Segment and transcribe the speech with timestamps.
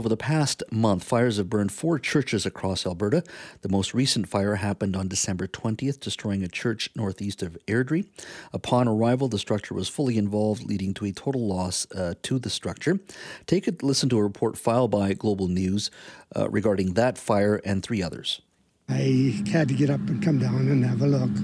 [0.00, 3.24] Over the past month, fires have burned four churches across Alberta.
[3.62, 8.06] The most recent fire happened on December 20th, destroying a church northeast of Airdrie.
[8.52, 12.48] Upon arrival, the structure was fully involved, leading to a total loss uh, to the
[12.48, 13.00] structure.
[13.46, 15.90] Take a listen to a report filed by Global News
[16.36, 18.40] uh, regarding that fire and three others.
[18.88, 21.34] I had to get up and come down and have a look.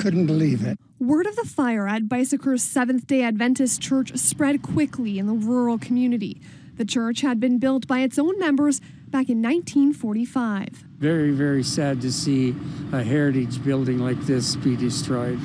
[0.00, 0.76] Couldn't believe it.
[0.98, 5.78] Word of the fire at Beiseker's Seventh day Adventist Church spread quickly in the rural
[5.78, 6.40] community.
[6.76, 10.84] The church had been built by its own members back in 1945.
[10.98, 12.54] Very, very sad to see
[12.92, 15.38] a heritage building like this be destroyed.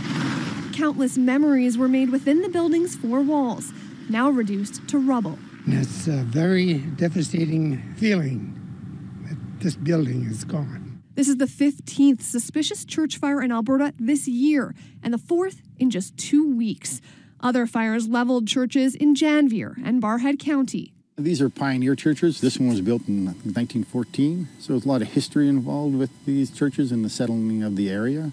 [0.73, 3.73] Countless memories were made within the building's four walls,
[4.09, 5.37] now reduced to rubble.
[5.65, 8.53] And it's a very devastating feeling
[9.27, 11.01] that this building is gone.
[11.15, 15.89] This is the 15th suspicious church fire in Alberta this year, and the fourth in
[15.89, 17.01] just two weeks.
[17.41, 20.93] Other fires leveled churches in Janvier and Barrhead County.
[21.19, 22.41] These are pioneer churches.
[22.41, 26.51] This one was built in 1914, so there's a lot of history involved with these
[26.51, 28.31] churches and the settling of the area.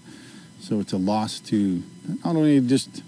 [0.59, 1.81] So it's a loss to
[2.23, 3.01] not only just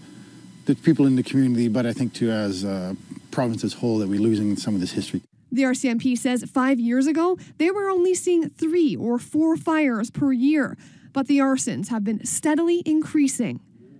[0.65, 2.97] the people in the community, but I think to as a
[3.29, 5.21] province as whole that we're losing some of this history.
[5.51, 10.31] The RCMP says five years ago, they were only seeing three or four fires per
[10.31, 10.75] year,
[11.13, 13.59] but the arsons have been steadily increasing.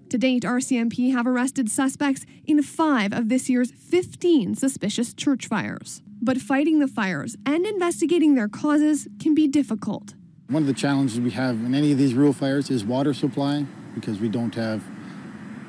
[0.10, 6.02] To date, RCMP have arrested suspects in five of this year's 15 suspicious church fires.
[6.22, 10.14] But fighting the fires and investigating their causes can be difficult.
[10.48, 13.66] One of the challenges we have in any of these rural fires is water supply
[13.96, 14.82] because we don't have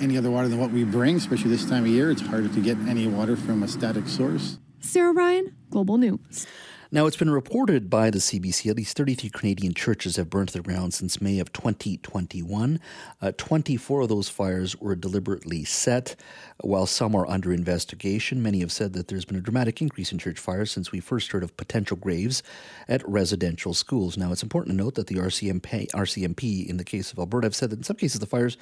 [0.00, 2.12] any other water than what we bring, especially this time of year.
[2.12, 4.58] It's harder to get any water from a static source.
[4.78, 6.46] Sarah Ryan, Global News.
[6.90, 10.54] Now, it's been reported by the CBC at least 33 Canadian churches have burned to
[10.54, 12.80] the ground since May of 2021.
[13.20, 16.16] Uh, 24 of those fires were deliberately set,
[16.62, 18.42] while some are under investigation.
[18.42, 21.30] Many have said that there's been a dramatic increase in church fires since we first
[21.30, 22.42] heard of potential graves
[22.88, 24.16] at residential schools.
[24.16, 27.54] Now, it's important to note that the RCMP, RCMP in the case of Alberta, have
[27.54, 28.56] said that in some cases the fires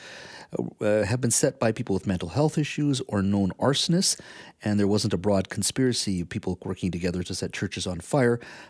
[0.81, 4.19] uh, have been set by people with mental health issues or known arsonists,
[4.65, 8.16] and there wasn't a broad conspiracy of people working together to set churches on fire.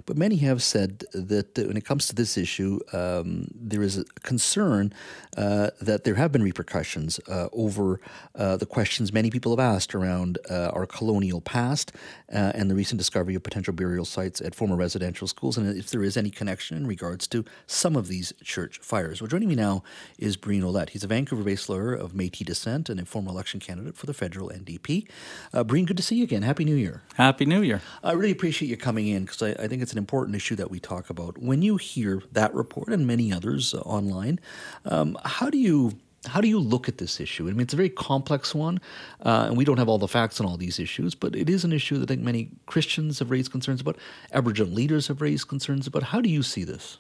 [0.07, 4.05] But many have said that when it comes to this issue, um, there is a
[4.23, 4.93] concern
[5.37, 8.01] uh, that there have been repercussions uh, over
[8.34, 11.93] uh, the questions many people have asked around uh, our colonial past
[12.33, 15.91] uh, and the recent discovery of potential burial sites at former residential schools, and if
[15.91, 19.21] there is any connection in regards to some of these church fires.
[19.21, 19.83] Well, joining me now
[20.19, 20.91] is Breen Ouellette.
[20.91, 24.49] He's a Vancouver-based lawyer of Métis descent and a former election candidate for the federal
[24.49, 25.07] NDP.
[25.53, 26.43] Uh, Breen, good to see you again.
[26.43, 27.03] Happy New Year.
[27.17, 27.83] Happy New Year.
[28.03, 30.70] I really appreciate you coming in because I, I, think it's an important issue that
[30.70, 31.38] we talk about.
[31.38, 34.41] When you hear that report and many others uh, online,
[34.84, 35.92] um, how do you
[36.26, 37.48] how do you look at this issue?
[37.48, 38.80] I mean, it's a very complex one,
[39.24, 41.64] uh, and we don't have all the facts on all these issues, but it is
[41.64, 43.97] an issue that I think many Christians have raised concerns about,
[44.32, 46.03] Aboriginal leaders have raised concerns about.
[46.03, 46.98] How do you see this?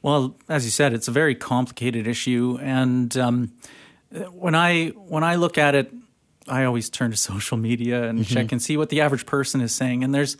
[0.00, 3.52] Well, as you said, it's a very complicated issue, and um,
[4.30, 5.92] when I when I look at it,
[6.48, 8.34] I always turn to social media and mm-hmm.
[8.34, 10.38] check and see what the average person is saying, and there's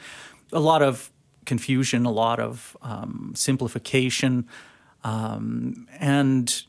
[0.52, 1.10] a lot of
[1.44, 4.48] confusion, a lot of um, simplification,
[5.04, 6.64] um, and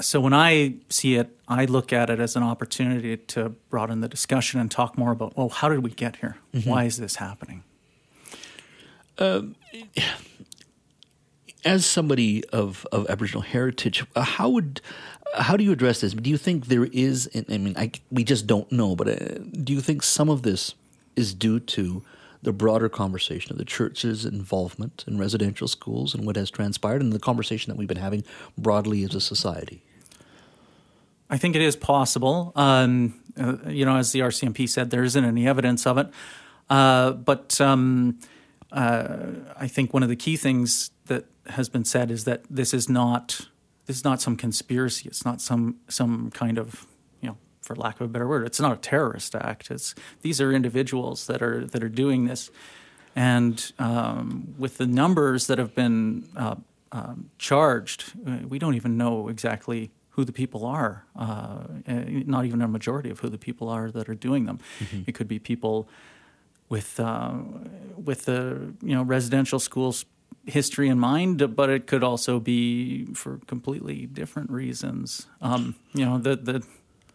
[0.00, 4.08] so when I see it, I look at it as an opportunity to broaden the
[4.08, 6.36] discussion and talk more about, well, how did we get here?
[6.52, 6.68] Mm-hmm.
[6.68, 7.62] Why is this happening?
[9.18, 9.42] Uh,
[11.64, 14.80] as somebody of, of Aboriginal heritage, uh, how would
[15.36, 16.12] how do you address this?
[16.14, 17.28] Do you think there is?
[17.48, 20.74] I mean, I, we just don't know, but uh, do you think some of this
[21.16, 22.02] is due to
[22.44, 27.12] the broader conversation of the church's involvement in residential schools and what has transpired, and
[27.12, 28.24] the conversation that we've been having
[28.56, 29.82] broadly as a society?
[31.28, 32.52] I think it is possible.
[32.54, 36.08] Um, uh, you know, as the RCMP said, there isn't any evidence of it.
[36.70, 38.18] Uh, but um,
[38.72, 39.16] uh,
[39.56, 42.88] I think one of the key things that has been said is that this is
[42.88, 43.48] not
[43.86, 45.08] this is not some conspiracy.
[45.08, 46.86] It's not some some kind of
[47.64, 48.46] for lack of a better word.
[48.46, 49.70] It's not a terrorist act.
[49.70, 52.50] It's these are individuals that are that are doing this,
[53.16, 56.56] and um, with the numbers that have been uh,
[56.92, 61.04] um, charged, uh, we don't even know exactly who the people are.
[61.16, 64.60] Uh, not even a majority of who the people are that are doing them.
[64.78, 65.02] Mm-hmm.
[65.06, 65.88] It could be people
[66.68, 67.34] with uh,
[67.96, 70.04] with the you know residential schools
[70.46, 75.26] history in mind, but it could also be for completely different reasons.
[75.40, 76.62] Um, you know, the the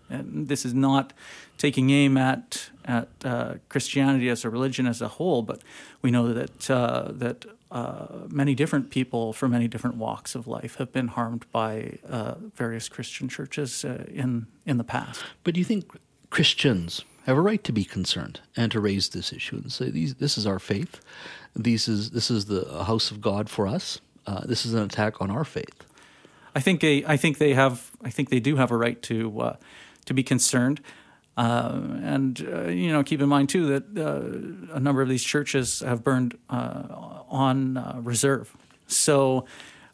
[0.09, 1.13] and this is not
[1.57, 5.61] taking aim at at uh, Christianity as a religion as a whole, but
[6.01, 10.75] we know that uh, that uh, many different people from many different walks of life
[10.75, 15.23] have been harmed by uh, various Christian churches uh, in in the past.
[15.43, 15.85] But do you think
[16.29, 20.15] Christians have a right to be concerned and to raise this issue and say, these,
[20.15, 20.99] this is our faith.
[21.55, 23.99] This is, this is the house of God for us.
[24.25, 25.83] Uh, this is an attack on our faith.
[26.55, 29.41] I think they, I think they have, I think they do have a right to,
[29.41, 29.55] uh,
[30.09, 30.81] to be concerned.
[31.37, 35.23] Uh, and uh, you know, keep in mind too that uh, a number of these
[35.23, 38.57] churches have burned uh, on uh, reserve.
[38.87, 39.45] So,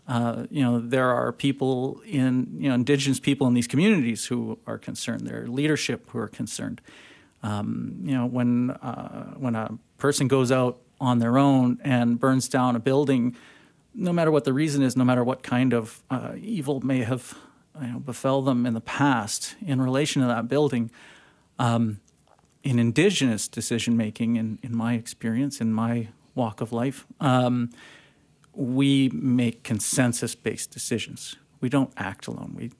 [0.07, 4.57] uh, you know, there are people in you know indigenous people in these communities who
[4.65, 5.27] are concerned.
[5.27, 6.81] There are leadership who are concerned.
[7.43, 8.69] Um, you know, when
[9.37, 13.35] when a person goes out on their own and burns down a building,
[13.93, 16.01] no matter what the reason is, no matter what kind of
[16.37, 17.37] evil may have
[17.81, 20.91] you know, befell them in the past in relation to that building
[21.59, 21.99] um,
[22.63, 27.69] in indigenous decision making, in, in my experience, in my walk of life, um,
[28.53, 31.35] we make consensus based decisions.
[31.61, 32.53] We don't act alone.
[32.57, 32.71] We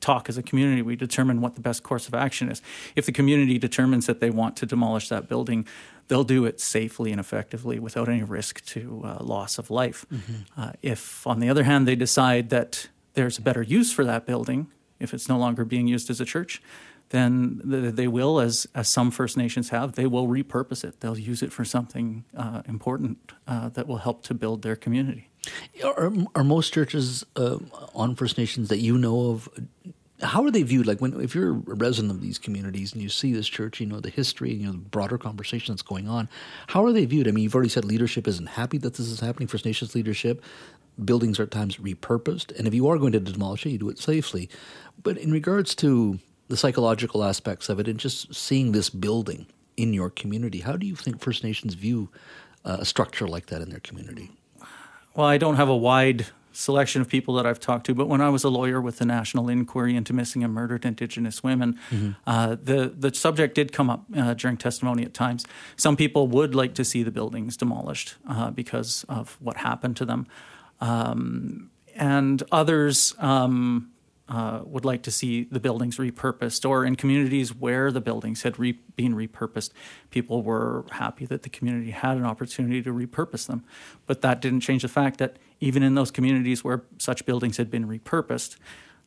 [0.00, 0.82] talk as a community.
[0.82, 2.62] We determine what the best course of action is.
[2.96, 5.66] If the community determines that they want to demolish that building,
[6.08, 10.06] they'll do it safely and effectively without any risk to uh, loss of life.
[10.12, 10.60] Mm-hmm.
[10.60, 12.88] Uh, if, on the other hand, they decide that
[13.18, 14.68] there's a better use for that building,
[15.00, 16.62] if it's no longer being used as a church,
[17.08, 21.00] then they will, as, as some First Nations have, they will repurpose it.
[21.00, 25.30] They'll use it for something uh, important uh, that will help to build their community.
[25.82, 27.58] Are, are most churches uh,
[27.92, 29.48] on First Nations that you know of?
[30.22, 30.86] How are they viewed?
[30.86, 33.86] Like when, if you're a resident of these communities and you see this church, you
[33.86, 36.28] know the history, and you know the broader conversation that's going on.
[36.68, 37.28] How are they viewed?
[37.28, 39.46] I mean, you've already said leadership isn't happy that this is happening.
[39.46, 40.42] First Nations leadership,
[41.04, 43.88] buildings are at times repurposed, and if you are going to demolish it, you do
[43.90, 44.48] it safely.
[45.02, 46.18] But in regards to
[46.48, 50.60] the psychological aspects of it and just seeing this building in your community.
[50.60, 52.08] How do you think First Nations view
[52.64, 54.30] uh, a structure like that in their community?
[55.14, 58.20] Well, I don't have a wide selection of people that I've talked to, but when
[58.20, 62.12] I was a lawyer with the National Inquiry into Missing and Murdered Indigenous Women, mm-hmm.
[62.26, 65.44] uh, the the subject did come up uh, during testimony at times.
[65.76, 70.04] Some people would like to see the buildings demolished uh, because of what happened to
[70.04, 70.26] them,
[70.80, 73.14] um, and others.
[73.18, 73.90] Um,
[74.28, 78.58] uh, would like to see the buildings repurposed, or in communities where the buildings had
[78.58, 79.70] re- been repurposed,
[80.10, 83.64] people were happy that the community had an opportunity to repurpose them.
[84.06, 87.70] But that didn't change the fact that even in those communities where such buildings had
[87.70, 88.56] been repurposed,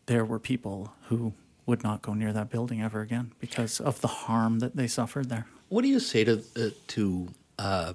[0.08, 1.34] there were people who
[1.66, 5.30] would not go near that building ever again because of the harm that they suffered
[5.30, 5.46] there.
[5.70, 7.28] What do you say to uh, to
[7.60, 7.94] uh,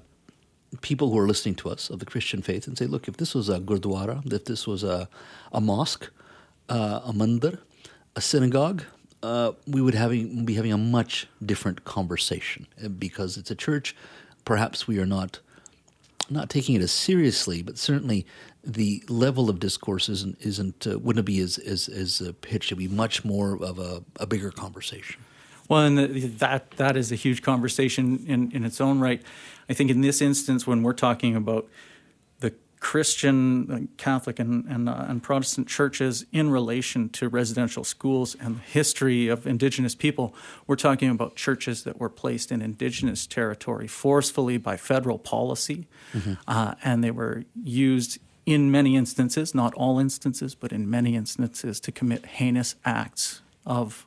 [0.81, 3.35] people who are listening to us of the Christian faith and say, look, if this
[3.35, 5.09] was a gurdwara, if this was a,
[5.53, 6.11] a mosque,
[6.69, 7.59] uh, a mandir,
[8.15, 8.83] a synagogue,
[9.23, 13.97] uh, we would having, be having a much different conversation uh, because it's a church.
[14.45, 15.41] Perhaps we are not
[16.29, 18.27] not taking it as seriously, but certainly
[18.65, 22.73] the level of discourse isn't isn't uh, wouldn't be as as as uh, pitched.
[22.73, 25.21] It'd be much more of a, a bigger conversation.
[25.69, 25.99] Well, and
[26.39, 29.23] that that is a huge conversation in in its own right.
[29.69, 31.69] I think in this instance, when we're talking about
[32.87, 38.59] Christian, uh, Catholic, and, and, uh, and, Protestant churches in relation to residential schools and
[38.59, 40.33] the history of Indigenous people.
[40.69, 46.35] We're talking about churches that were placed in Indigenous territory forcefully by federal policy, mm-hmm.
[46.47, 51.81] uh, and they were used in many instances, not all instances, but in many instances,
[51.81, 54.07] to commit heinous acts of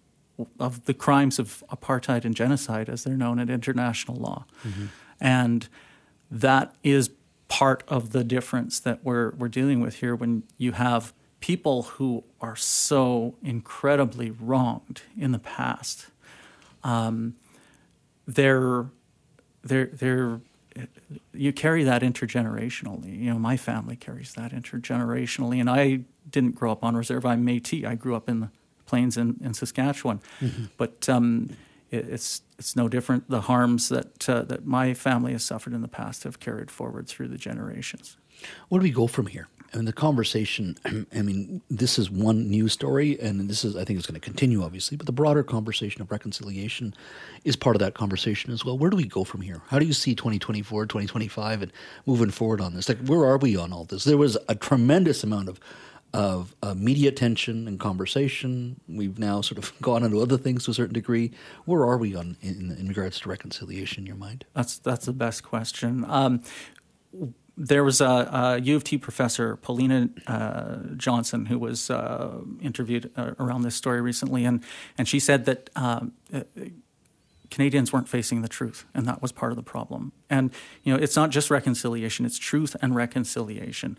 [0.58, 4.86] of the crimes of apartheid and genocide, as they're known in international law, mm-hmm.
[5.20, 5.68] and
[6.32, 7.09] that is
[7.60, 11.12] part of the difference that we're we're dealing with here when you have
[11.42, 16.08] people who are so incredibly wronged in the past.
[16.86, 17.36] Um,
[18.26, 18.86] they're
[19.62, 20.40] they're they're
[21.34, 23.20] you carry that intergenerationally.
[23.20, 27.26] You know, my family carries that intergenerationally, and I didn't grow up on reserve.
[27.26, 27.84] I'm Métis.
[27.84, 28.50] I grew up in the
[28.86, 30.66] plains in, in Saskatchewan, mm-hmm.
[30.78, 31.50] but um,
[31.92, 33.30] it's it's no different.
[33.30, 37.08] The harms that uh, that my family has suffered in the past have carried forward
[37.08, 38.18] through the generations.
[38.70, 39.48] Where do we go from here?
[39.74, 40.78] I mean, the conversation.
[41.14, 44.26] I mean, this is one news story, and this is I think it's going to
[44.26, 44.98] continue, obviously.
[44.98, 46.94] But the broader conversation of reconciliation
[47.44, 48.78] is part of that conversation as well.
[48.78, 49.62] Where do we go from here?
[49.68, 51.74] How do you see 2024, 2025, and
[52.06, 52.90] moving forward on this?
[52.90, 54.04] Like, where are we on all this?
[54.04, 55.60] There was a tremendous amount of
[56.14, 58.80] of uh, media attention and conversation.
[58.88, 61.32] We've now sort of gone into other things to a certain degree.
[61.66, 64.46] Where are we on in, in regards to reconciliation in your mind?
[64.54, 66.06] That's that's the best question.
[66.08, 66.44] Um,
[67.60, 73.12] there was a, a, U of T professor, Paulina uh, Johnson, who was uh, interviewed
[73.18, 74.64] uh, around this story recently, and
[74.98, 75.70] and she said that.
[75.76, 76.42] Um, uh,
[77.52, 80.12] Canadians weren't facing the truth, and that was part of the problem.
[80.30, 80.52] And
[80.84, 83.98] you know, it's not just reconciliation; it's truth and reconciliation.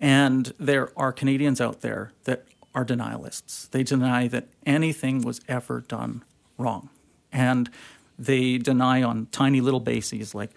[0.00, 3.70] And there are Canadians out there that are denialists.
[3.70, 6.22] They deny that anything was ever done
[6.58, 6.90] wrong.
[7.32, 7.70] And
[8.18, 10.50] they deny on tiny little bases like,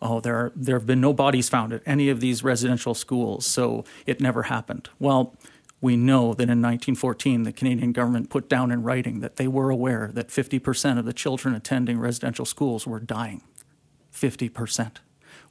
[0.00, 3.46] oh, there, are, there have been no bodies found at any of these residential schools,
[3.46, 4.88] so it never happened.
[4.98, 5.34] Well,
[5.80, 9.70] we know that in 1914, the Canadian government put down in writing that they were
[9.70, 13.42] aware that 50% of the children attending residential schools were dying.
[14.12, 14.96] 50%.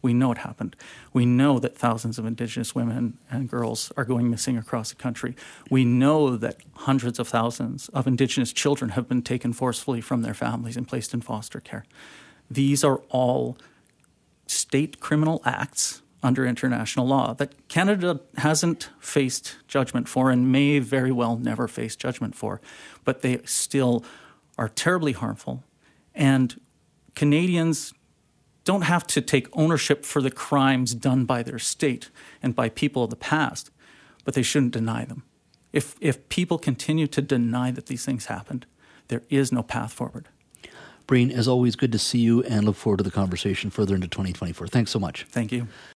[0.03, 0.75] We know it happened.
[1.13, 5.33] We know that thousands of Indigenous women and girls are going missing across the country.
[5.71, 10.33] We know that hundreds of thousands of Indigenous children have been taken forcefully from their
[10.33, 11.85] families and placed in foster care.
[12.51, 13.57] These are all
[14.45, 21.11] state criminal acts under international law that Canada hasn't faced judgment for and may very
[21.11, 22.59] well never face judgment for,
[23.05, 24.03] but they still
[24.57, 25.63] are terribly harmful.
[26.13, 26.59] And
[27.15, 27.93] Canadians
[28.63, 32.09] don't have to take ownership for the crimes done by their state
[32.41, 33.69] and by people of the past,
[34.23, 35.23] but they shouldn't deny them.
[35.71, 38.65] If, if people continue to deny that these things happened,
[39.07, 40.29] there is no path forward.
[41.07, 44.07] Breen, as always, good to see you and look forward to the conversation further into
[44.07, 44.67] 2024.
[44.67, 45.25] Thanks so much.
[45.25, 45.67] Thank you.